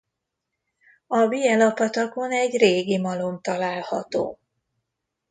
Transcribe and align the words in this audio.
A 1.07 1.25
Bijela-patakon 1.27 2.31
egy 2.31 2.57
régi 2.57 2.97
malom 2.97 3.41
található. 3.41 4.39